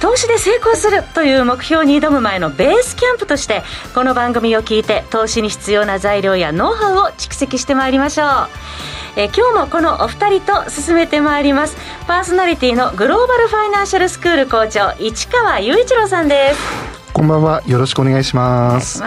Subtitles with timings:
[0.00, 3.62] 投資で成功するという目標に挑む前のベースキャンプとして
[3.94, 8.28] この番組を聞いて投資に必要な材料やノウハウを蓄積してまいりましょう。
[9.16, 11.76] え今日もこのお二人と進めてまいります。
[12.06, 16.60] パーソナリティのグローバルファイナンシャルスクール校長市川雄一郎さんです。
[17.12, 17.62] こんばんは。
[17.66, 19.02] よろしくお願いします。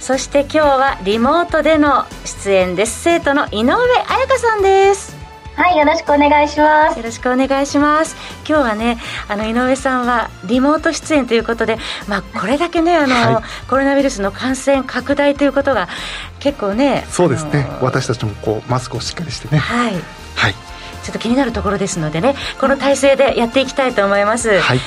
[0.00, 3.00] そして今日はリモートでの出演です。
[3.02, 3.74] 生徒の井上
[4.08, 5.21] 彩香さんです
[5.62, 6.98] はい、よろしくお願いします。
[6.98, 8.16] よろしくお願いします。
[8.48, 8.98] 今日はね、
[9.28, 15.88] あの井上さんはリモート出演ということで、まあこれだけね、あの、はい、コロナウイルスの感染拡大ということが
[16.40, 17.64] 結構ね、そうですね。
[17.80, 19.58] 私たちもこうマスクをしっかりしてね。
[19.58, 19.92] はい。
[20.34, 20.54] はい。
[21.04, 24.78] ちょっと気になるところですのでねこの体制でやっていきたいと思います、はい、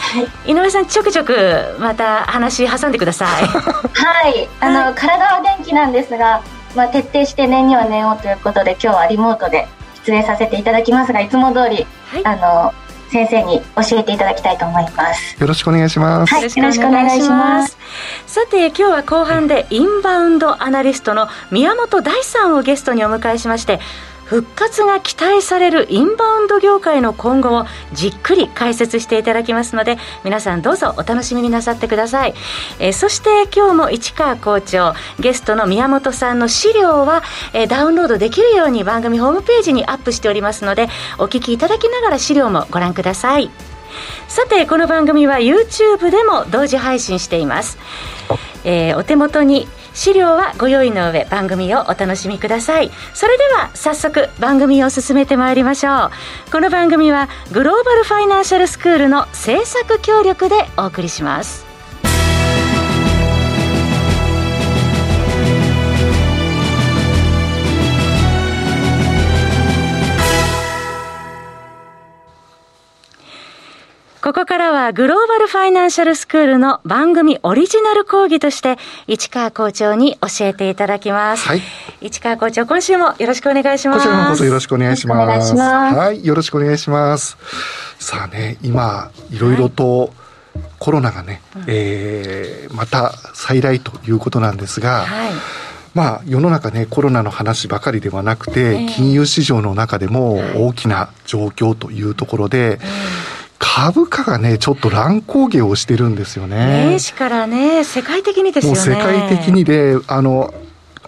[0.50, 6.42] 井上さんちょくちょくまた話挟んでください はいあの、はい、体は元気なんですが、
[6.73, 9.68] まあ、徹底して念には念をということで今日はリモートで
[10.06, 12.73] 出演させていただきますがいつも通り、はい、あの
[13.09, 15.39] 先生に教えていただきたいと思います。
[15.39, 17.78] よろしくお願いします、はい、よろしくお願いします。
[18.28, 23.80] さて今日は後半でインバウンドアナリストの宮本大さんをゲストにお迎えしまして
[24.26, 32.34] 復活が期待されるインバウンド業界の今後をじっくり解説していただきますので皆さんどうぞお楽しみになさってください、
[32.80, 40.88] えー、そして今日も市川校長ゲストの宮本さんの資料は、えー、ダウンロードできるように番組ホームページにアップしておりますので
[41.18, 43.50] お聞きいただきながら資料もご覧ください。
[44.28, 47.78] さてこの番組は YouTube でも同時配信しています、
[48.66, 52.92] えー、お手元に資料はご用意の上番組をお楽しみください。
[53.16, 56.12] それでは早速番組を進めてまいりましょ
[56.47, 56.52] う。
[56.52, 61.65] この番組はグローバルファイナンシャルスクールの制作協力でお送りします。
[74.25, 81.47] ここからはグローバルファイナンシャルスクールの番組オリジナル講義として市川校長に教えていただきます。
[81.47, 81.62] はい。
[82.02, 84.08] 市川校長、今週もよろしくお願いします。
[84.08, 85.53] こちらこそよろしくお願いします。
[85.53, 87.38] ますはい、よろしくお願いします。
[88.00, 90.12] さあね、今、いろいろと、
[90.80, 95.34] コロナがね、はい、えー、また再来ということなんですが、はい
[95.94, 102.80] まあ、世の中ね、コロナの話ばかりではなくて、金融市場の中でも大きな状況というところで、
[103.68, 106.88] 株価がね、ちょっと乱高下をしてるんですよね。
[106.88, 108.80] 年始からね、世界的にですよね。
[108.80, 110.53] もう世界的にで、あの、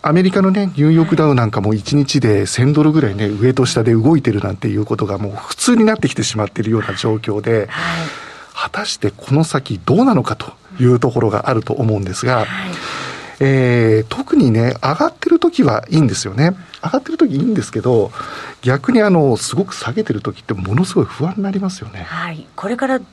[0.02, 7.68] アメリカのね、ニューヨークダウなんかも1日で1000ドルぐらいね、上と下で動いてるなんていうことがもう普通になってきてしまっているような状況で、はい、
[8.56, 12.48] 果たしてこの先どうなのかというところがあると思うんですが、はい
[13.40, 16.56] えー、特にね、上がってる時はいいんですよね。
[16.84, 18.12] 上がってる時いいんですけど、
[18.62, 22.04] 逆にあの、すごく下げてる時ってものすごい不安になりますよね。
[22.04, 22.48] はい。
[22.56, 23.06] これからど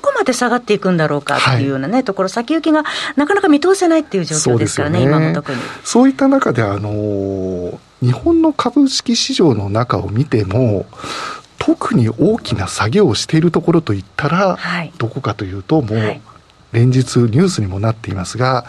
[0.00, 2.84] こまで下がっていくんだろうかっていうようなね、はい、ところ、先行きが
[3.16, 5.58] なかなか見通せないっていう状況ですからね、ね今も特に。
[5.84, 10.86] そういった中で、あの、日本の株式市場の中を見ても、
[11.58, 16.20] 特に大きな下げをしているところといったら、はい、どこかというと、もう、
[16.72, 18.64] 連日ニュースにもなっていますが、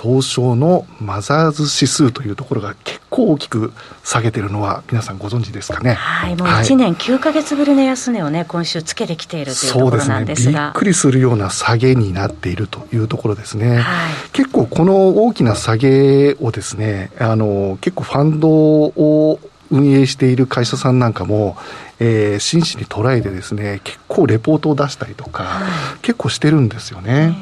[0.00, 3.72] 東証のマザーズ指数というところが結構大きく
[4.02, 5.92] 下げてるのは皆さんご存知ですかね？
[5.92, 10.14] はい、もう1年9か月ぶりの安値をね、今週つけてきているというところなんですが。
[10.14, 10.52] そうですね。
[10.52, 13.78] びっくりするような下げになっているというところですね。
[13.80, 19.38] はい、結構この大きな下げをですね、あの、結構ファンドを
[19.70, 21.58] 運営している会社さんなんかも、
[22.02, 27.36] えー、真摯に捉えてですね、結構レポートを出したりとか、はい、結構してるんですよね。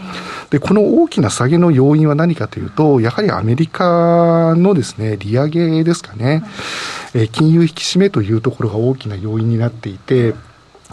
[0.50, 6.42] で、この大きな下げの要因は何かというと、やはりアメリカのですね、利上げですかね、
[7.14, 10.34] えー、金融引き締めというところが大きな要因になっていて、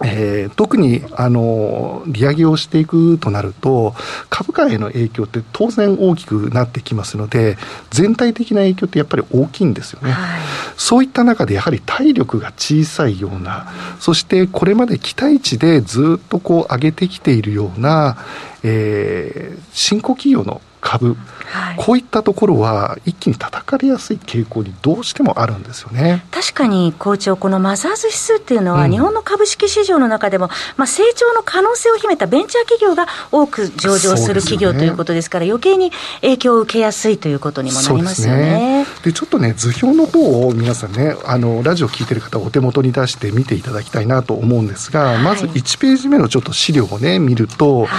[0.04, 3.96] えー、特にあの利上げをしていくとなると
[4.30, 7.58] 株価への影響って当然大きくなってきますので
[7.92, 10.42] 全体的な影響ってやっぱり大きいんですよね、はい、
[10.76, 18.18] そういった中でやはり体力が小さいようなそしてこれまで期待値でずっとこう上げてきているような、
[18.64, 26.24] えー、新興企業の株、はい、こういったところは一気に叩かれやすい傾向にどうしてもあるんですよね。
[26.30, 35.92] 確かに校長、このマザーズ指数っていうのは、日本の株式市場の中でも、まあ、成長の可能性を秘めたベンチャー企業が多く上場する企業ということですから、余計に
[36.22, 38.86] 影響を受けやすいということにもなりますよね。
[39.04, 47.90] で、ね、ちょっとね、図表の方を皆さんね、あのラジオ聞いてる方、お手元に出して見ていただきたいなと思うんですが、はい、まず1ページ目のちょっと資料をね、見ると、はい、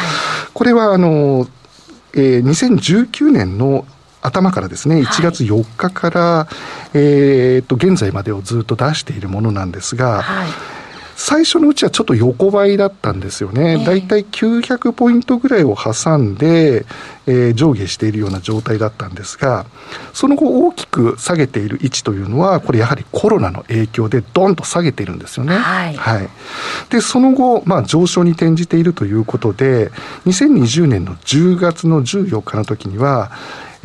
[0.55, 1.49] これはあの、
[2.15, 3.87] えー、2019年の
[4.23, 6.57] 頭からですね、1月4日から、はい、
[6.95, 10.49] えー、と、現在までをずっと出しているものなんですが、はい
[11.17, 13.83] 最初のうちはちょっと横ばいだったんですよね。
[13.85, 16.85] だいたい900ポイントぐらいを挟んで、
[17.27, 19.65] えー、上下しているような状態だったんですが、
[20.13, 25.57] その後大きく下げている位置というのは、これやはりコロナの影響でドンと下げているんですよね。
[25.57, 25.97] はい。
[25.97, 26.29] はい、
[26.91, 29.91] で、その後、まあ上昇に転じているということで、
[30.27, 33.31] 2020年の10月の14日の時には、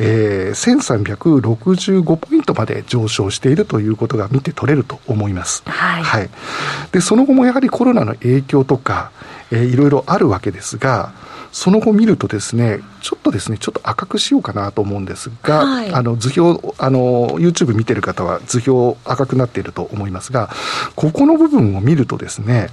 [0.04, 5.62] えー、1365ポイントまで上昇しているということが見て取れると思います。
[5.66, 6.30] はい、はい、
[6.90, 9.12] でその後もやはりコロナの影響とか、
[9.52, 11.12] えー、いろいろあるわけですが、
[11.52, 20.48] その後見るとですね、ちょっとですね、ちょっと赤くしようかなと思うんですが、はい、あの図表、あの YouTube 見てる方は図表赤くなっていると思いますが、
[20.96, 22.70] ここの部分を見るとですね、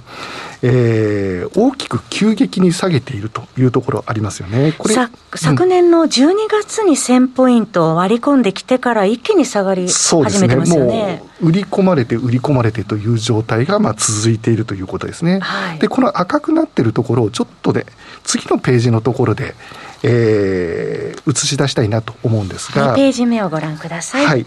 [0.62, 4.74] えー、大きく急激に下げているというところありますよね。
[4.78, 4.94] これ
[5.34, 11.22] 昨年の12月に1000ポイントを割り込んできてから一気に下がり始めてますよね。
[11.42, 15.40] 売り込まれて売り込まれてという状態がまあ続いているということですね。
[15.40, 17.86] はい、で、この赤くなっているところをちょっとで、
[18.24, 19.54] 次のページのところで、
[20.02, 24.26] えー、映し出したいなと思うんですが、2ページ目をご覧ください。
[24.26, 24.46] はい。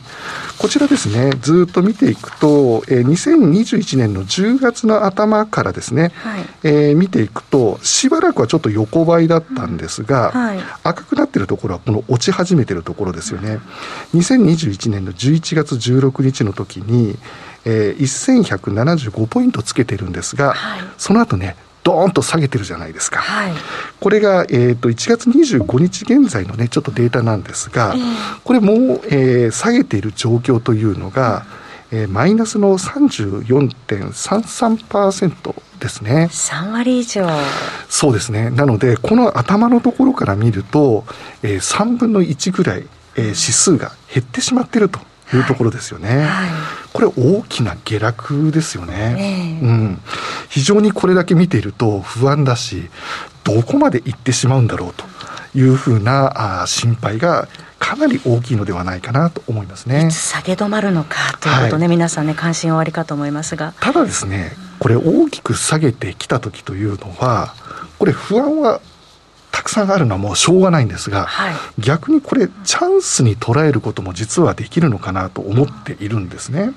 [0.57, 13.59] こちらですね、ずっと見ていくと、えー、2021年の10月の頭からですね、はい、えー、見ていくと、しばらくはちょっと横ばいだったんですが、うんはい、赤くなっているところはこの落ち始めているところですよね。
[14.15, 17.15] 2021年の11月16日の時に、
[17.65, 23.19] えー、1175ポイントつけてるんですが、はい、その後ね、ドーンと下げてるじゃないですか。
[23.19, 23.53] はい、
[23.99, 28.03] これが、えーと、1月25日現在のね、ちょっとデータなんですが、えー、
[28.43, 28.77] これもう、
[29.07, 31.45] えー、下げている状況というのが、
[31.91, 36.29] えー、マイナスの34.33%ですね。
[36.31, 37.27] 3割以上。
[37.89, 38.49] そうですね。
[38.49, 41.05] なので、この頭のところから見ると、
[41.43, 44.99] えー、3分の1ぐらい、えー、指数が減ってしまっていると
[45.37, 46.23] いうところですよね。
[46.23, 46.49] はい、
[46.91, 50.01] これ大きな下落ですよね、えー、うん。
[50.49, 52.89] 非常にこれだけ見ていると不安だし、
[53.43, 55.05] どこまで行ってしまうんだろうと
[55.57, 57.47] いうふうなあ心配が
[57.79, 60.09] かなり大きいのではないかなと思いますね。
[60.09, 63.73] 下げ止まるのかということね、はい、皆さんね、関心おありかと思いますが。
[63.81, 67.53] ただですね、これ大きく下げてきた時というのは、
[67.99, 68.79] これ不安は
[69.53, 76.73] たくさんあるのはもうしょうがないんですが、はい、逆にこれチャンスに捉えることも実はできるのかなと思っているんですね。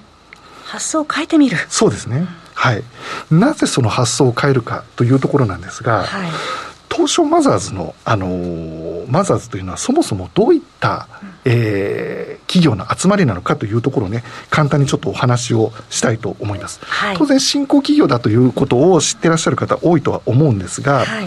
[0.65, 2.27] 発想を変えてみるそうですね。
[2.55, 2.83] はい。
[3.31, 6.31] なぜその発想を変えるかというところなんですが、はい、
[6.91, 11.09] 東証マザーズの、あのー、マザーズというのはそもそもどういった、
[11.45, 16.81] えー、企業の集まりなのかというところをね、簡単にちょっとお話をしたいと思います。
[16.83, 21.27] はい、当然、新興企業だということを知ってらっしゃる方多いとは思うんですが、はい、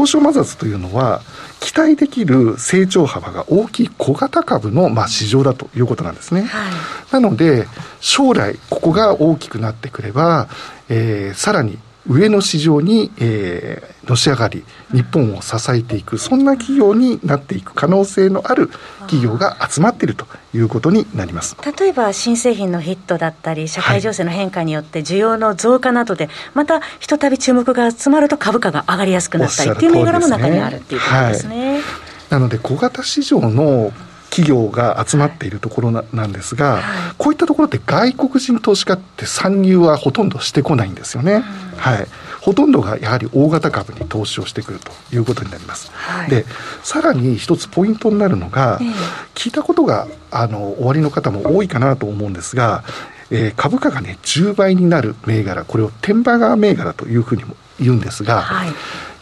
[0.00, 1.20] 東証マザーズというのは、
[1.60, 6.44] 期待できる成長幅が大きい小型株の、まあ、市場だということなんですね。
[6.44, 6.72] はい、
[7.12, 7.66] なので、
[8.00, 10.48] 将来、ここが大きくなってくれば、
[10.88, 18.68] えー、さらに上の市場に、えー、のし上がり、日本を支えていく、そんな企業になっていく可能性のある
[19.00, 21.56] 企業が集まっているということになります。
[21.78, 31.74] 例えば、新製品のヒットだったり、社会情勢の変化によって需要の増加などで、またひとたび注目が集まると株価が上がりやすくなったりっていう銘柄も中にあるっていうことですね。
[31.74, 31.82] はい、
[32.30, 33.92] なので小型市場の
[34.30, 41.44] 企業が集まっているところななんですが、はい、こういったところって外国人投資家って参入はほとんどしてこないんですよね。
[41.76, 42.06] はい。
[42.40, 45.90] ほとんどがやはり大型株に投資をしてくるということになります。
[45.92, 46.46] はい、で、
[46.82, 48.92] さらに一つポイントになるのが、えー、
[49.34, 52.82] 聞いたことがあのおありの方も多いかなと思うんですが、
[53.30, 58.70] えー、株価がね10倍になる銘柄、これをテンバガー銘柄というふうにも言うんですが、はい、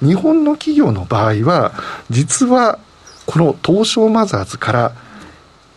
[0.04, 1.72] 日本の企業の場合は
[2.10, 2.78] 実は
[3.28, 4.92] この東証マザーズから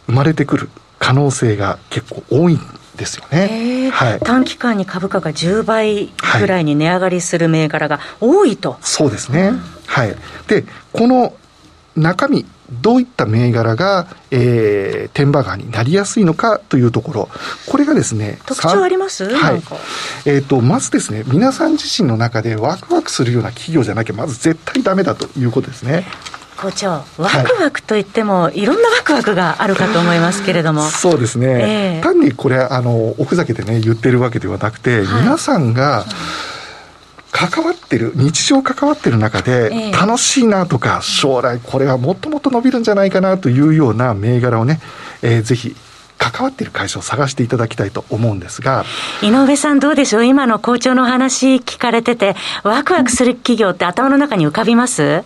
[0.05, 2.60] 生まれてくる可能性が結構多いん
[2.96, 10.15] ですよね、はい、短期間に株価が10倍ぐらいに値上がりする銘柄が多いと、はい、そうですね、うん、はい。
[10.48, 11.34] でこの
[11.98, 17.29] 中身どういった銘柄が、えー、天馬川になりやすいのかというところ、
[17.67, 19.25] これがですね、特徴あります？
[19.36, 19.62] はい。
[20.25, 26.05] えっ、ー、と、まずですね、皆さん自身の中でワクワクするような企業じゃなきゃ、まず絶対ダメだということですね。
[26.61, 30.83] 校長、ワクワクといっても、はい、いろんなワクワクがあるかと思いますけれども。
[30.83, 31.97] そうですね。
[31.97, 36.05] えー、単にこれ、あの、おふざけでね、言ってるわけではなくて、はい、皆さんが、
[37.31, 44.81] 関わってる、日常関わってる中で、楽しいなとか、将来これはもっともっと伸びるんじゃないかなというような銘柄をね、
[45.21, 45.75] えー、ぜひ
[46.17, 48.85] 関わっている会社を探していただきたいと思うんですが。
[49.23, 50.25] 井上さんどうでしょう？
[50.25, 55.23] 今の校長の話聞かれててワクワクする企業って頭の中に浮かびます？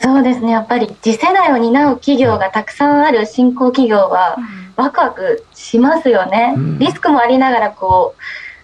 [0.00, 0.52] そうですね。
[0.52, 4.36] やっぱり次世代を担う企業がたくさんある新興企業は
[4.76, 8.14] ワクワクしますよね、うん、リスクもありながらこ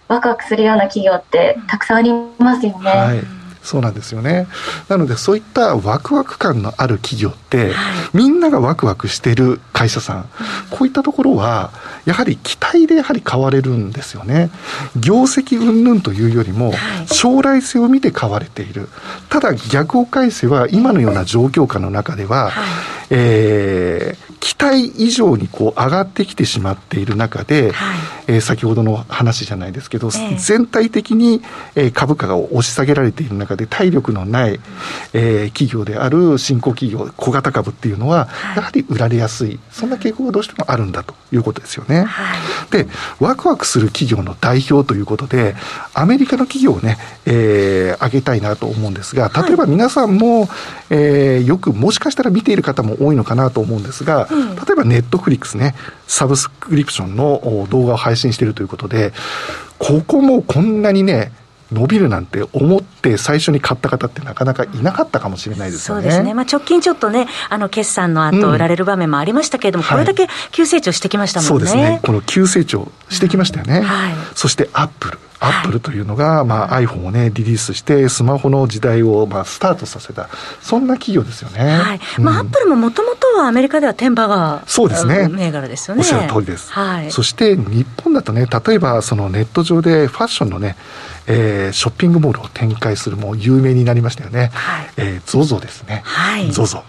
[0.09, 3.19] うワクワクするような企業ってたくさんありますよね、はい。
[3.65, 4.47] そうなんですよね。
[4.87, 7.73] なのでそういったワクワク感のある企業って、はい、
[8.13, 10.29] みんながワクワクしてる会社さん、
[10.69, 11.71] こういったところは、
[12.05, 14.49] やはり期待でやはり買われるんですよね。
[14.95, 16.73] 業績云々というよりも、
[17.07, 18.89] 将来性を見て買われている。
[19.29, 22.63] ただ逆を返せば、今のような状況下の中では、はい、
[23.09, 27.97] えー、期待以上にこう上がってきてしまっている中で、はい、
[28.27, 31.41] えー、先ほどの話じゃないですけど、えー、全体的に、
[31.73, 34.59] えー、株価が押し下げられている中で体力のない、
[35.13, 39.59] えー、企業である新興企業小型株っていうのは、はい、やはり売られやすい。
[39.71, 42.03] そんな傾向がどうしてもあるんだということですよね。
[42.03, 42.35] は
[42.67, 42.87] い、で
[43.19, 45.55] ワクワクする企業の代表ということで
[45.95, 50.47] アメリカの企業をね、えー、挙げたいなと思うんですが例えば皆さんも、
[50.91, 55.75] えー、よくもしかしたら見ている方も多いのかなと思うんですが、例えばネットフリックスね、
[56.07, 59.13] サブスクリプションの動画を配信しているということで、
[59.79, 61.31] ここもこんなにね、
[61.71, 66.01] 伸びるなんて思って最初に買った方ってなかなかいなかったかもしれないですよね。
[66.03, 66.33] そうですね。
[66.33, 71.49] まあ直近ちょっとね、あの決算の後売られる場面もありましたけれども、うん、これだけ急成長してきましたもんね。
[71.49, 71.99] そうですね。
[72.03, 73.79] この急成長してきましたよね。
[73.79, 74.13] うん、はい。
[74.35, 75.19] そしてアップル。
[75.39, 80.29] アップルというのが、まあ、iPhone をね、リリースして、スマホの時代を、まあ、スタートさせた、
[80.61, 81.77] そんな企業ですよね。
[81.77, 81.99] はい。
[82.19, 85.27] まあ、アップルももともとはアメリカではテンバガー、そうですね。
[85.27, 86.01] 銘柄ですよね。
[86.01, 86.71] おっしゃる通りです。
[86.71, 87.11] はい。
[87.11, 90.75] そして、日本だとね、例えば、そのネット上でファッションのね、
[91.27, 94.51] えー、ショッピングモールを展開するもう有名になりましたよね。
[94.53, 94.89] はい。
[94.97, 96.01] えー、ZOZO ですね。
[96.05, 96.49] はい。
[96.49, 96.83] ZOZO。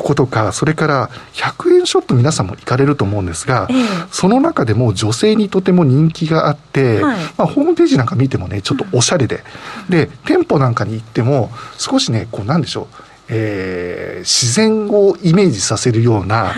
[0.00, 9.44] こことか、それから100円ショップ皆さんも行かれると思うんですが、えー、その中でも女性にとても人気があって、はい、まあ、ホームページなんか見てもね、ちょっとおしゃれで、
[9.88, 16.54] うん、で、店舗なんかに行っても、少しね、こうなんでしょう、えー、自然をイメージさせるような、はい、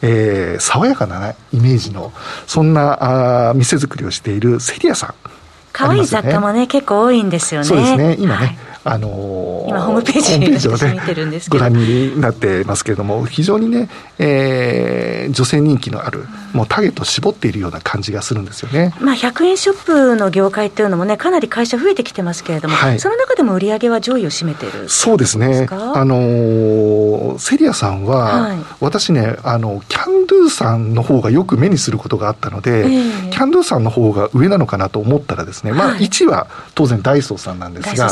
[0.00, 2.14] えー、爽やかなイメージの、
[2.46, 5.14] そんなあ店作りをしているセリアさん。
[5.72, 7.66] 可愛い雑貨もね、結構多いんですよね。
[7.66, 8.16] そうですね。
[8.18, 11.00] 今ね、はいあのー、今ホームページージをね、
[11.48, 13.88] ご覧になってますけれども、非常にね、
[14.20, 18.94] えー、女性人気のある、もうターゲットを絞っているような感じがするんですよね。
[19.00, 25.66] まあ、100円ショップの業界っていうのもね、かなり会社増えてきてますけれども、はい、その中でも売り上げは上位を占めてるそうですね。
[25.68, 38.10] あのー、セリアさんは、はい、私ね、あの、キャンドゥさんの方がよく目にすることがあったので、えー、キャンドゥさんの方が上なのかなと思ったらですね、まあ、1は当然ダイソーさんなんですが、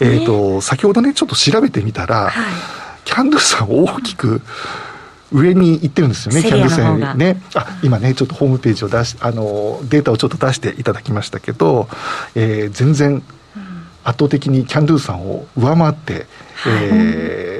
[0.00, 2.44] えーと、先ほどねちょっと調べてみたら、はい、
[3.04, 4.40] キャンドゥさん大きく
[5.30, 7.40] 上に行ってるんですよね、キャンドゥさんね。
[7.54, 11.88] あ、今ね、ちょっとホームページを出し、あの、データをちょっと出していただきましたけど、
[12.34, 13.22] えー、全然
[14.02, 16.24] 圧倒的にキャンドゥさんを上回って、はい、
[16.64, 17.59] えー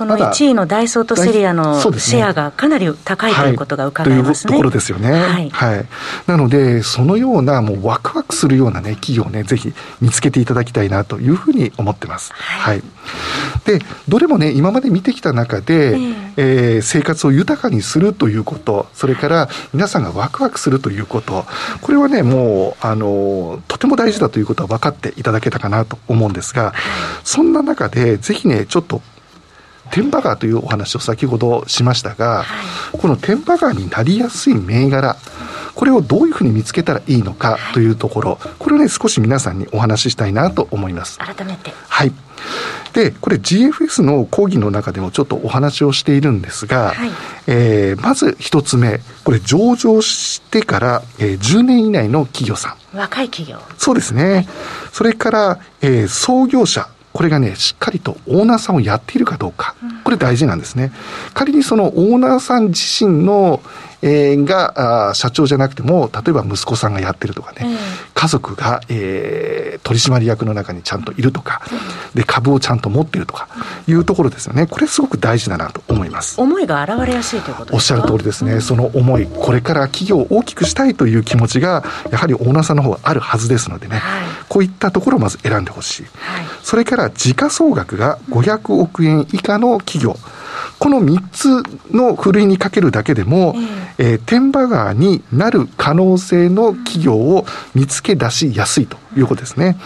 [0.00, 5.86] この1位のダイソーとセリアのシェアがかなり高いということが伺えますね、はい、というところですよね、はい、はい、
[6.26, 12.82] なのでそのようなもうワクワクするようなね企業をねぜひ見つけていただきたいなというふうに思ってます、はい、はい、
[13.66, 21.44] でどれもね今まで見てきた中で、えー、えー、生活を豊かにするということそれから皆さんがワクワクするということ
[21.82, 26.72] これはねもうあのとても大事だということは分かっていただけたかなと思うんですが
[27.22, 29.02] そんな中でぜひねちょっと
[29.90, 32.44] テンバガーというお話を先ほどしましたが、は
[32.94, 35.16] い、このテンバガーになりやすい銘柄、
[35.74, 41.18] これをどういうふうに見つけたらいいのかというところ、これをね、少し皆さんにお話ししたいなと思います。
[41.18, 41.72] 改めて。
[41.88, 42.12] はい。
[42.92, 47.10] で、これ GFS の講義の中でもちょっとお話をしているんですが、はい、
[47.46, 52.96] えー、まず一つ目、これ上場してから、えー、10年以内の企業さん。
[52.96, 53.58] 若い企業。
[53.78, 54.34] そうですね。
[54.34, 54.48] はい、
[54.92, 56.88] それから、えー、創業者。
[57.12, 59.74] これがね、しっかりとオーナーさんをやっているかどうか、
[60.04, 60.92] これ大事なんですね。
[61.34, 63.60] 仮にそのオーナーさん自身の、
[64.02, 67.66] えー、があ社長じゃなくても、例えば息子さんがやってるとかね、
[68.14, 71.62] 家族が、えー、取締役の中にちゃんといるとか、
[72.14, 73.48] で、株をちゃんと持ってるとか、
[73.86, 74.66] いうところですよね。
[74.66, 76.40] これすごく大事だなと思います。
[76.40, 78.60] 思いが現れやすいということおっしゃる通りですね。
[78.60, 84.40] その思い、これから企業を大きくしたいという気持ちが、やはりオーナーさんの方があるはずですのでね、はい。
[84.50, 90.16] こういったところをまず選んでほしい、はい、それから時価総額が500億円以下の企業、
[90.78, 91.62] この3つ
[91.94, 93.54] のふるいにかけるだけでも、
[93.98, 99.76] えー、天馬川になる可能性の企業を見つけ出しやすいということですね。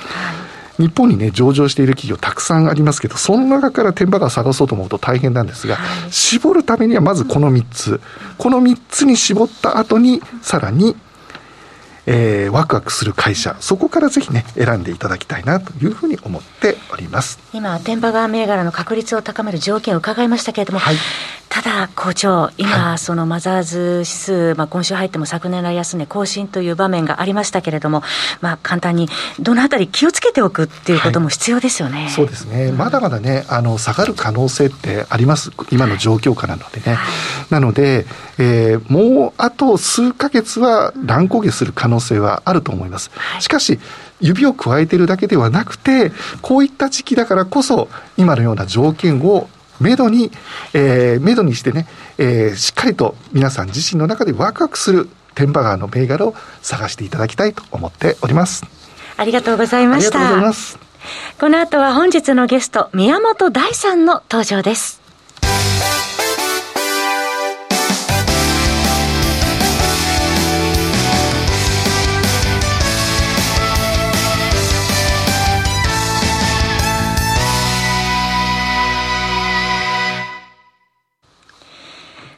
[0.78, 8.00] 日本にね、上場している企業たくさんありますけど、その中から天馬川探そうと思うと大変なんですが、はい、絞るためにはまずこの3つ。
[8.38, 10.96] この3つに絞った後に、さらに
[12.06, 17.38] えー、ワクワクする会社、そこからぜひね、選んでいただきたいなというふうに思っております。
[17.52, 20.96] 今、天馬川銘柄の確率を高める条件を伺いましたけれども、はい、
[21.54, 28.02] ただ、校長、今、はい、そのマザーズ指数、まあ、今週入っても昨年来安値更新という場面がありましたけれども、
[28.40, 29.08] まあ、簡単に、
[29.38, 32.02] どのあたり気をつけておくっていうことも必要ですよね。
[32.02, 35.52] はい、そうですね、まだまだね、あの、下がる可能性ってあります。
[35.70, 36.98] 今の状況下なのでね。
[37.50, 38.04] なので、
[38.38, 43.12] えー、もうあと数か月は乱高下する可能性はあると思います。
[43.38, 43.78] しかし、
[44.20, 46.10] 指を加えているだけではなくて、
[46.42, 49.48] こういった時期だからこそ、今のような条件を
[49.84, 50.30] めどに、
[50.72, 51.86] えー、めどにしてね、
[52.16, 58.64] えー、しっかりと皆さん自身の中でワクワクする天馬川の銘柄を探していただきたいと思っております。
[59.18, 60.18] ありがとうございました。
[60.18, 60.78] ありがとうございます。
[61.38, 65.02] この後は本日のゲスト、宮本大さんの登場です。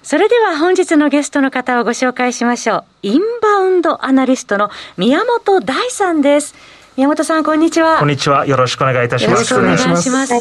[0.06, 2.84] それでは本日のゲストの方をご紹介しましょう。
[3.02, 6.54] インバウンドアナリストの宮本大さんです。
[6.96, 7.98] 宮本さん、こんにちは。
[7.98, 8.46] こんにちは。
[8.46, 9.52] よろしくお願いいたします。
[9.52, 10.32] よろしくお願いします。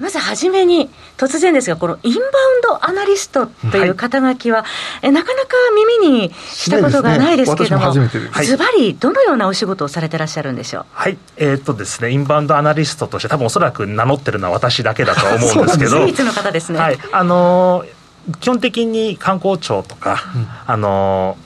[0.00, 2.30] まずはじめに、突然ですが、このインバウン
[2.62, 4.66] ドアナリストという肩書きは、はい、
[5.02, 5.48] えなかなか
[6.00, 10.84] 耳にしたことがないですけれども、ズバリ、どのようなお仕事をされてらっしゃるんでしょう？
[10.92, 16.78] はい、えー、っとですね、インバウンドアナリストとして、多分おそらく名乗ってるのは私だけだと思うんですけど、唯一の方ですね。
[16.78, 17.99] はい、あのー
[18.40, 21.36] 基本的に観光庁とか、うん、あの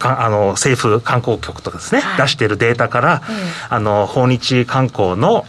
[0.00, 3.22] あの政府観光局とかですね、はい、出しているデータから、
[3.70, 5.46] あの訪日観光の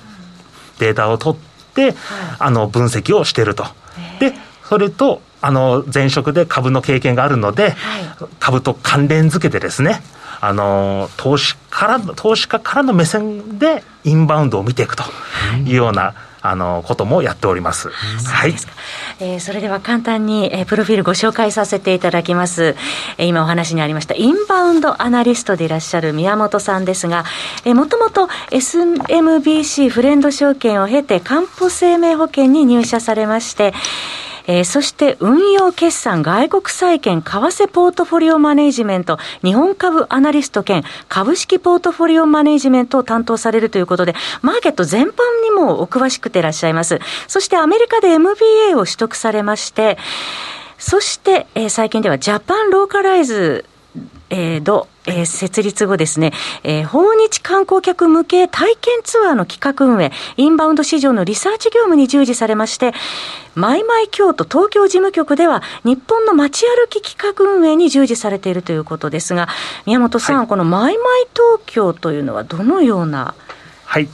[0.80, 1.96] データを取って、はい、
[2.40, 3.66] あの分析をしていると。
[4.20, 8.04] でそれとあの前職で株の経験があるので、はい、
[8.40, 10.02] 株と関連づけてですね
[10.42, 15.04] あの投資から投資家からの目線でインバウンドを見ていくと
[15.66, 16.14] いうような、
[16.50, 17.90] あのこともやっております。
[17.90, 18.54] はい。
[19.20, 22.76] えー、それでは簡単に、えー、プロフィールご紹介させていただきます。
[23.18, 27.26] えー、今お話にありましたインバウンドアナリストでいらっしゃる宮本さんですが、
[27.66, 33.74] えー、もともと SMBC フレンド証券を経て、かんぽ生命保険に入社されまして、
[34.48, 45.12] えー、そして運用決算外国債券為替ポートフォリオマネジメント日本株アナリスト兼株式ポートフォリオマネジメントを担当されるということでマーケット全般
[45.44, 47.00] にもお詳しくていらっしゃいます。
[47.28, 49.98] そしてアメリカで MBA を取得されまして
[50.78, 53.66] そして、えー、最近ではジャパンローカライズ
[54.30, 62.94] えー、ド、えー、設立後ですね、えー、訪日観光客向け体験ツアーの企画運営、インバウンド市場のリサーチ業務に従事されまして、
[63.54, 69.48] マイマイ京都東京事務局では、日本の街歩き企画運営に従事されているということですが、
[69.86, 73.36] 宮本さん、はい、このマイマイ東京というのはどのような、
[73.86, 74.10] はい、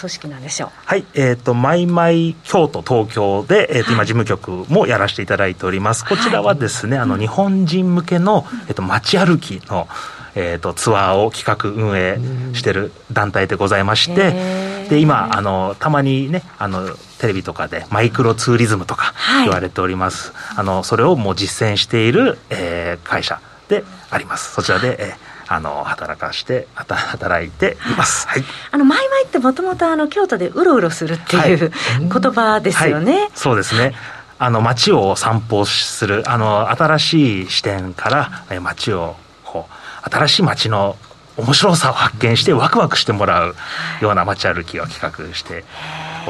[0.00, 0.70] 組織なんでしょう。
[0.84, 6.04] はい、えっ、ー、と、マイマイ京都、東京で、えっ、ー、と、今、事務局もやらせていただいております。
[6.04, 9.88] こちらはですね、はい、あの、日本人向けの、えっ、ー、と、街歩きの、
[10.34, 12.18] えーと、ツアーを企画運営
[12.54, 19.14] してる団体でございまして、で今あのたまにねあのテレビとかでマイクロツーリズムとか
[19.44, 24.52] 言われております、はい、あのそれをもう実践している、えー、会社であります。
[24.52, 25.21] そちらで、えー
[25.54, 28.26] あの働かして働いています。
[28.26, 28.44] はい。
[28.70, 33.12] あのマイマイってもともとあの京都でうろうろするっていう、言葉ですよね。
[33.12, 33.94] はい、そうですね。
[34.38, 40.96] あの街を散歩するあの新しい視点から街をこう新しい街の
[41.36, 43.54] 面白さを発見してワクワクしてもらう
[44.00, 45.64] ような街歩きを企画して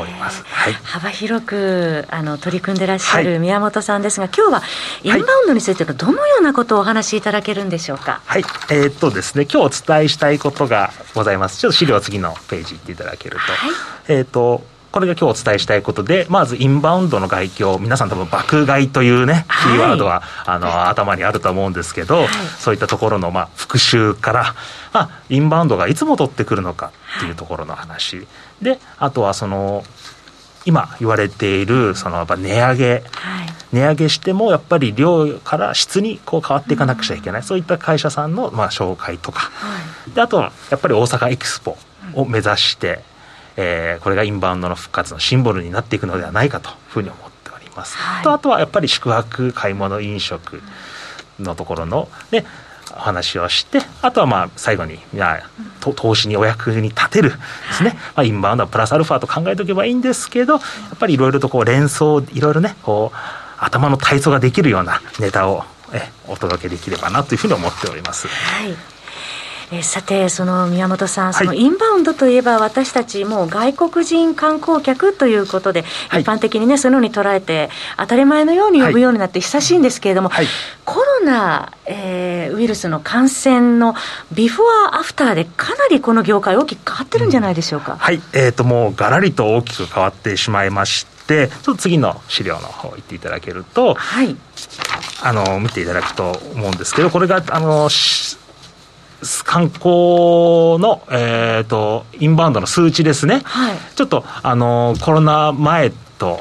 [0.00, 4.62] おります、はい、幅広くあの取り組んでらっしゃる宮本さんですが、はい、今日は
[5.02, 8.20] インバウンドについてのどのようなことをお話しいただけるんでしょうか？
[8.24, 8.44] はい。
[8.70, 13.70] えー、っとですね今日お伝えしたいことがございますちょっと資料次のページ行っていただけると、はい、
[14.08, 22.28] えー、っとこれが今日お伝えしたいことで、まずインバウンドの外境、皆さん多分爆買いというね、キーワードは、あの、頭にあると思うんですけど、はい、
[22.58, 24.54] そういったところの、まあ、復習から、
[24.92, 28.26] まあ、インバウンドがいつ戻ってくるのかっていうところの話。
[28.68, 29.84] はい、で、あとはその、
[30.64, 33.02] 今言われているそのやっぱ値上げ、はい、
[33.72, 41.76] 値上げしてもやっぱり量から質にこう変わっていかなくちゃいけない、うん、そういった会社さんのまあ紹介とか、はい、であとはやっぱり大阪エキスポ
[42.14, 43.00] を目指して、
[43.56, 47.96] えー、これがインバウンドの復活のシンボルになっていくのではないかというふうに思っております。
[47.96, 50.62] はい、とあとはやっぱり宿泊買い物飲食
[51.40, 52.44] のところの、ね、お
[53.02, 54.98] 話をしてあとはまあ最後に
[55.80, 57.36] 投資にお役に立てるで
[57.72, 60.58] すね、はい、まあ、インバウンドはプラスアルファと考えておけばいいんですけどや
[60.94, 63.16] っぱりいろいろとこう連想いろいろねこう
[63.58, 68.28] 頭の体操ができるようなネタをえお届けできればなというふうに思っております。
[68.28, 68.74] はい
[69.72, 80.46] えさて、その宮本さん、そのインバウンドといえば、私たちもう外国人観光客ということで、はい、一般的にね、そのように捉えて、当たり前のように呼ぶようになって久しいんですけれども、はい、
[80.84, 83.94] コロナ、えー、ウイルスの感染の
[84.32, 87.92] ビフォーアフターで、かなりこの業界、大きく変わってるんじゃないでしょうか？
[87.92, 94.36] うん、はい、えーと、もうがらりと大きく変わってしまいまして、ちょっと次の資料の方行っていただけると、はい、
[95.22, 97.88] あの見ていただくと思うんですけど、これがあの
[99.44, 106.40] 観光の、えーと、インバウンドの数値ですね、はい、ちょっとあのコロナ前と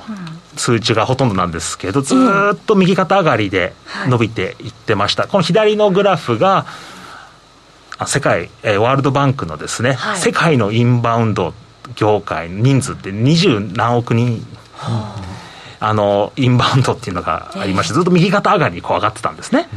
[0.57, 2.15] 数値がほとんどなんですけど、ず
[2.53, 3.73] っと右肩上がりで
[4.07, 6.65] 伸びていってました、はい、この左のグラフが
[8.07, 11.53] 世界、えー、ワールドバンクのですね、はい、世界のインバウンド
[11.95, 14.45] 業界人数って二十何億人、
[14.79, 15.15] あ。
[15.81, 19.67] のインバウンドっていうのがありまして、ずっと右肩上がりにこう上がってたんですね。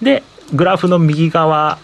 [0.00, 0.22] で
[0.54, 1.78] グラフの右側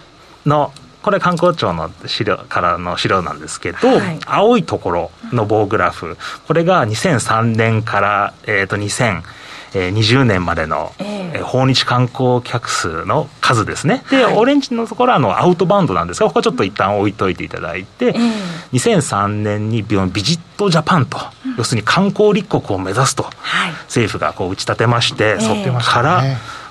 [0.46, 0.72] の
[1.04, 6.16] これ観光庁の資料からの資料なんですけど、はい、青いところの棒グラフ。
[6.46, 14.02] これが2003年から、えーと、2020年までの、えー、訪日観光客数の数ですね。
[14.11, 18.22] で、はい、オレンジのところはあのアウトバウンドなんですがここはちょっと一旦置いといていただいて、えー、
[18.72, 26.22] 2003年にビジットジャパンと、うん、要するに観光立国を目指すと、はい、政府がこう打ち立てまして、えー、そこから、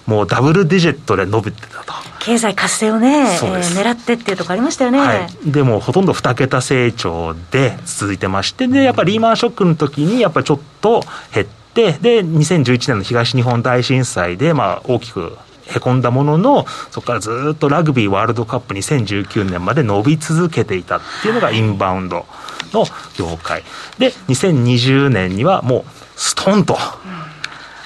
[0.05, 1.93] もうダブルディジェットで伸びてたと。
[2.19, 22.25] 経済活性をね、えー、狙ってっていうとこありましたよね、はい、でもほとんど2桁成長で続いてましてでやっぱりリーマンショックの時にやっぱりちょっと減ってで2011年の東日本大震災でまあ大きくへこんだもののそこからずっとラグビーワールドカップ2019年まで伸び続けていたっていうのがインバウンド
[22.73, 22.85] の
[23.17, 23.63] 業界。
[23.97, 25.83] で2020年にはもう
[26.15, 26.77] ストンと、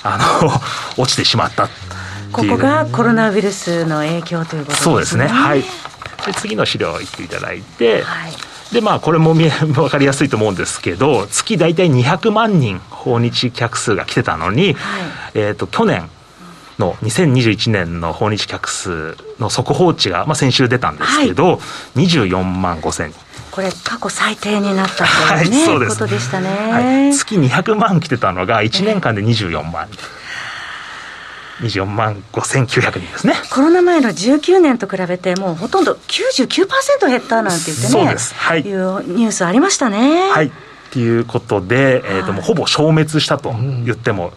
[0.04, 1.70] あの落ちてしまった
[2.32, 4.84] ここがコロナウイルスの影響ということですね。
[4.84, 5.28] そうですね。
[5.28, 5.64] はい。
[6.26, 14.76] で次の資料を言っていただいて、はい、でまあこれも見分 かりやすいと思うんですけど月大体200万人訪日客数が来てたのに、はい、
[15.36, 16.10] えーと、去年
[16.78, 21.54] の2021年の訪日客数の速報値が、まあ、先週出たんですけど、は
[21.96, 23.20] い、24万5千人。
[23.52, 30.00] これ過去最低になったという、ね、 はい、そうですことでしたね、はい、月200万来てたのが1年間で24万人。
[30.00, 30.27] えー
[31.62, 33.34] 24万5900人ですね。
[33.52, 40.30] コロナ前の19年と比べて、もうほとんど99%減ったなんて言ってね、そうです、はい、いうニュースありましたね。
[40.30, 40.48] はい。
[40.48, 40.52] っ
[40.92, 44.32] ていうことで、えーと、もうほぼ消滅したと言っても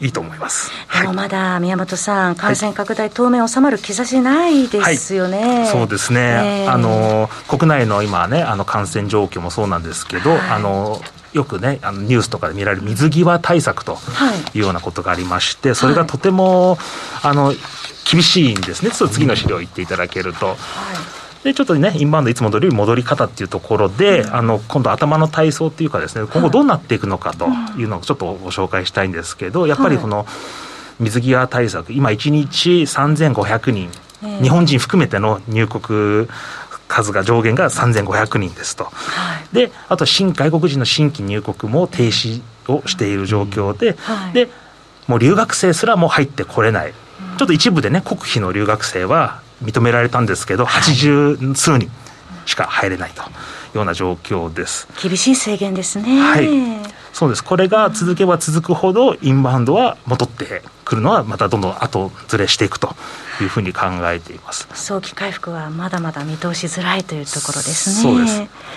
[0.00, 0.70] いいと思います。
[1.00, 5.60] でもまだ宮本さん、感染拡大、当面収まる兆しないですよね。
[5.60, 6.64] はい、そうですね。
[6.64, 11.00] えー、あの国内の今ね、あの感染状況もそうなんですけど、はい、あの
[11.34, 13.98] よくねあのニュースとかで見られる水際対策と
[14.54, 14.60] い。
[14.60, 16.78] うようなことがありまして、それがとても、
[17.22, 17.52] あの
[18.10, 18.90] 厳しいんですね。
[18.90, 20.56] ちょっと次の資料言っていただけると。
[21.42, 30.26] でちょっとねインバウンドいつも通り戻り方っていうところで、うん、あの今度頭の体操っていうかですね今後どうなっていくのかというのをちょっとご紹介したいんですけどやっぱりこの
[31.00, 33.90] 水際対策今1日3500人、
[34.40, 36.28] 日本人含めての入国
[36.88, 44.48] 数が上限が3500人ですと、はい、であと新外国人の新規入国も停止をしている状況で、はい、で
[45.06, 46.94] もう留学生すらも入ってこれない、
[47.38, 51.90] ちょっと一部でね国費の留学生は認められたんですけど、80数人
[52.46, 53.24] しか入れないとい
[53.74, 54.88] うような状況です。
[55.02, 56.20] 厳しい制限ですね。
[56.20, 56.48] はい。
[57.14, 57.44] そうです。
[57.44, 62.96] これが続けば続くほど、インバウンドは戻ってくるのは、またどんどん後ずれしていくと
[63.40, 64.68] いうふうに考えています。
[64.74, 68.02] 早期回復はまだまだ見通しづらいというところですね。
[68.02, 68.26] そうで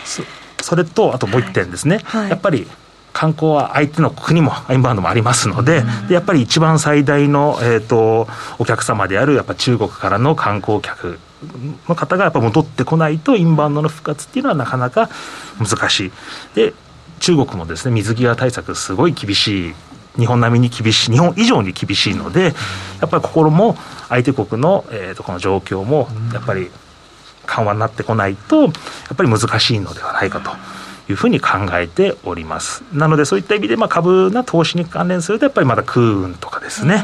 [0.05, 0.21] す。
[0.61, 2.01] それと、あともう一点ですね。
[2.03, 2.67] はいはい、やっぱり
[3.11, 8.27] 観光は相手の国もインバウンドもありますので、でやっぱり一番最大の、えーと、
[8.59, 11.17] お客様であるやっぱ中国からの観光客
[11.87, 15.09] の方がやっぱ戻ってこないとインバウンドの復活っていうのはなかなか
[15.57, 16.11] 難しい。
[16.53, 16.75] で
[17.19, 19.73] 中国もですね水際対策すごい厳しい。
[20.17, 21.11] 日本並みに厳しい。
[21.11, 22.55] 日本以上に厳しいので
[23.01, 23.77] やっぱり心も
[24.09, 26.71] 相手国の、えーとこの状況もやっぱり
[27.45, 28.71] 緩和になってこないとやっ
[29.15, 30.51] ぱり難しいのではないかと。
[31.09, 32.83] いうふうに考えております。
[32.91, 36.95] なのでそういった意味でまあ株な投資に関連するとやっぱりまだ空運とかですね、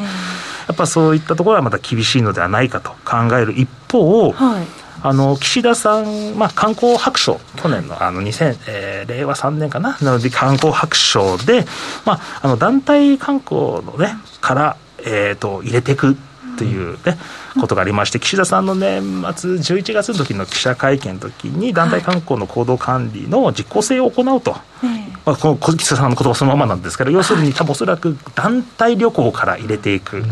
[0.67, 4.67] やっぱそういったところはまた厳しいのではないかと考える一方、はい、
[5.03, 11.65] あの岸田さん、まあ、観光白書、去年のあの2000、えー、令和3年かな、なので観光白書で、
[12.05, 16.15] まあ、あの団体観光の、ね、から、えーと、入れていく
[16.57, 17.17] というね、
[17.59, 19.01] ことがありまして、岸田さんの年
[19.35, 30.23] 末、11月の時の記者会見の時に、団体観光の行動管理の実効性を行うと、はい、まあ、この岸田さんの言葉そのままなんですけど、要するに、多分おそらく団体旅行から入れていく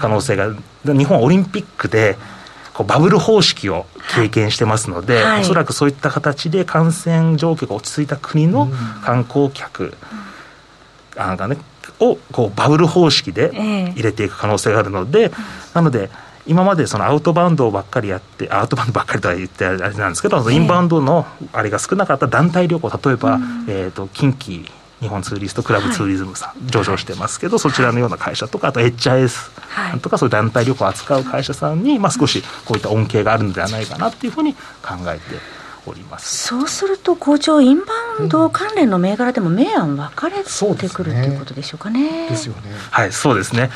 [0.00, 0.52] 可能性が、
[0.84, 2.16] 日本はオリンピックで、
[2.84, 8.68] バブル方式を経験してますので、はい、おそらくそういった形で感染状況が落ち着いた国の
[9.02, 9.94] 観光客
[11.14, 11.56] がね、
[12.00, 15.32] をこうバブル方式で入れていく可能性があるので、えー、
[15.74, 16.10] なので
[16.46, 34.60] 今までそのアウトバウンドばっかりやってアウトバウンドばっかりとは言ってあれなんですけど、えー、インバウンドのあれが少なかった団体旅行例えば、うん、えーと近畿日本ツーリストクラブツーリズムさん、はい、上場してますけど、そちらのような会社とかあと HIS とかそういう団体旅行を扱う会社さんに、まあ、少しこういった恩恵があるのではないかなっていうふうに考
[35.06, 37.84] えておりますそうすると校長インバ
[38.18, 42.28] ウンド関連の銘柄でも明暗分かれてくる、ということでしょうかね。
[42.28, 42.60] ですよね。
[42.90, 43.70] はいそうですね。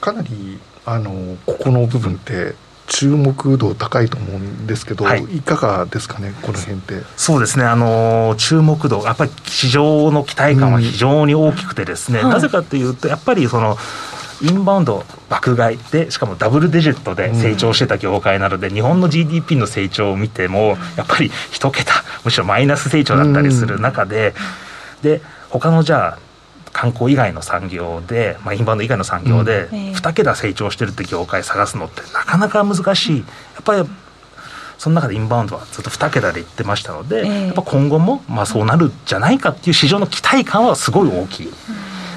[0.00, 2.54] かなりあのここの部分って
[2.94, 6.94] 注目度高いと思うんですけど、はい、いかがですかね、この辺って？
[7.16, 13.78] そうですね、あの注目度、やっぱり市場の期待感は非常に大きくて、ですね、うんなぜかというと、やっぱりその、
[14.42, 24.34] インバウンド爆買いでしかもダブルデジットで成長してた業界なので、うん、日本の GDP の成長を見てもやっぱり一桁むしろマイナス成長だったりする中で、
[25.04, 26.18] うん、で他のじゃあ
[26.72, 33.18] 観光以外の産業で、まあ、インバウンド以外の産業で2桁成長してるって業界探すのってなかなか難しい。
[33.18, 33.24] や
[33.60, 33.88] っぱり
[34.78, 41.52] その中でインバウンドはずっと2桁でいってましたので、やっぱ今後もまあそうなるんじゃないかっていう市場の期待感はすごい大きい。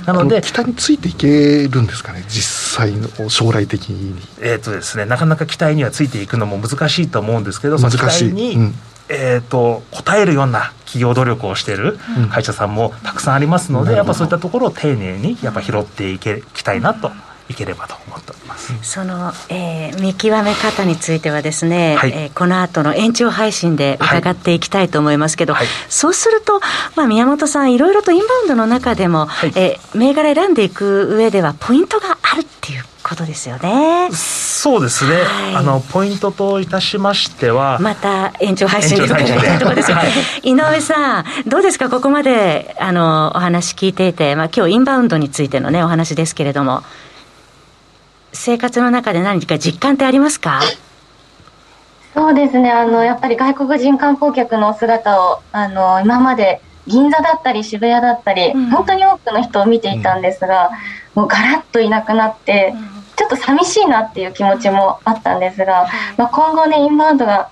[0.08, 2.24] なので期待についていけるんですかね？
[2.28, 4.20] 実際の将来的に。
[4.42, 8.34] えっ、とですねなかなか期待にはついていくのも難しいと思うんですけど難しい。
[8.34, 8.76] に、うん、
[9.10, 9.84] えーと、応
[10.18, 11.98] えるような企業努力をしている
[12.32, 17.12] 会社さんもたくさんありますので、うん、やっぱそういったところを丁寧にやっぱ拾っていけきたいなと
[17.48, 18.74] いければと思っております。
[18.82, 26.60] その、えー、見極め方についてはですね、はい、えー、この後の延長配信で伺っていきたいと思いますけど、はい、そうすると、
[26.96, 34.10] まあ、宮本さんいろいろとインバウンドの中でも、はい、えー、銘柄選んでいく上ではポイントがあるっていうことですよね。
[34.12, 35.16] そうですね。
[35.16, 39.04] はい、あのポイントといたしましては、また延長配信で。
[39.06, 40.10] 伺いたいところですはい、
[40.44, 41.90] 井上さん、どうですか？
[41.90, 46.82] ここまであのお話聞いていて、まあ今日インバウンドについてのねお話ですけれども。
[48.38, 50.60] 生活の中で何か実感ってありますか？
[52.14, 52.70] そうですね。
[52.70, 60.70] あのやっぱり外国人観光客の姿をあの今まで銀座だったり渋谷だったり、うん、本当に多くの人を見ていたんですが、
[61.16, 67.50] うん、もうガラッといなくなって、うん、ちょっと寂しいなっていう気持ちもあったんですが、まあ、今後ねインバウンドが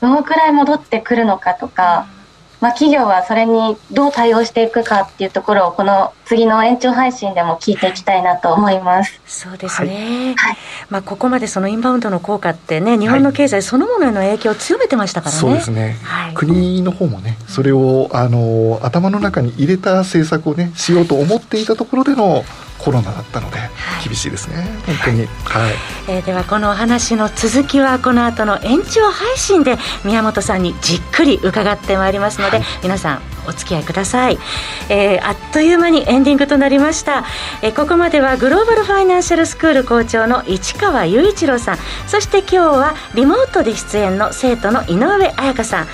[0.00, 2.06] どのくらい戻ってくるのかとか、
[2.60, 9.20] まあ、企業はそれにどう対応していくかっていうところをこの次の延長配信でも聞いていきたいなと思います。
[9.26, 10.34] そうですね。
[10.36, 10.56] はい、
[10.90, 15.40] まあここまでそのインバウンドの効果ってね、日本の経済そのものへの影響を強めてましたからね。
[15.40, 15.96] そうですね。
[16.02, 22.44] はい、国の方もね、それをあの頭の中に入れた政策をねしようと思っていたところでの
[22.84, 23.58] コロナだったので
[24.04, 25.72] 厳しいですね、はい、本当に、はい。
[26.08, 34.38] えー、ではこのお話の続きはこの後の延長配信で宮本さんにじっくり伺ってまいりますので、はい、皆さんお付き合いください、
[34.88, 37.24] えー、あっという間にエンディングとなりました、
[37.62, 41.78] えー、ここまではグローバルファイナンシャルスクール校長の市川雄一郎さん。
[42.06, 45.86] そして今日はリモートで出演の生徒の井上彩香さん、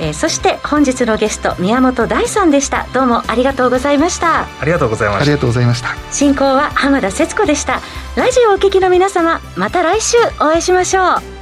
[0.00, 2.86] えー、そして本日のゲスト宮本大さんでした。
[2.92, 4.46] どうもありがとうございました。
[4.60, 5.22] ありがとうございました。
[5.22, 5.96] ありがとうございました。
[6.10, 7.80] 進行は浜田節子でした。
[8.16, 11.41] ラジオお聞きの皆様また来週お会いしましょう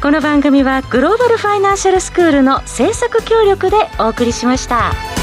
[0.00, 5.17] この番組はグローバルファイナンシャルスクールの制作協力でお送りしました。